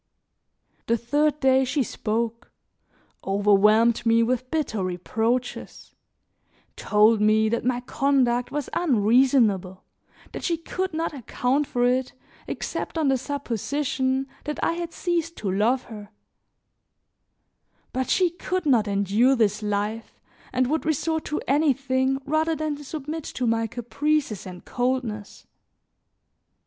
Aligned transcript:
The 0.87 0.97
third 0.97 1.39
day 1.39 1.63
she 1.63 1.83
spoke, 1.83 2.51
overwhelmed 3.23 4.03
me 4.03 4.23
with 4.23 4.49
bitter 4.49 4.83
reproaches, 4.83 5.93
told 6.75 7.21
me 7.21 7.49
that 7.49 7.63
my 7.63 7.81
conduct 7.81 8.49
was 8.51 8.67
unreasonable, 8.73 9.83
that 10.31 10.43
she 10.43 10.57
could 10.57 10.95
not 10.95 11.13
account 11.13 11.67
for 11.67 11.85
it 11.85 12.13
except 12.47 12.97
on 12.97 13.09
the 13.09 13.15
supposition 13.19 14.25
that 14.45 14.57
I 14.63 14.71
had 14.73 14.91
ceased 14.91 15.37
to 15.37 15.51
love 15.51 15.83
her; 15.83 16.09
but 17.93 18.09
she 18.09 18.31
could 18.31 18.65
not 18.65 18.87
endure 18.87 19.35
this 19.35 19.61
life 19.61 20.19
and 20.51 20.65
would 20.65 20.83
resort 20.83 21.25
to 21.25 21.39
anything 21.47 22.19
rather 22.25 22.55
than 22.55 22.83
submit 22.83 23.25
to 23.25 23.45
my 23.45 23.67
caprices 23.67 24.47
and 24.47 24.65
coldness. 24.65 25.45